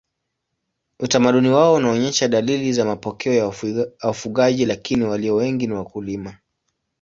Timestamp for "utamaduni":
0.99-1.49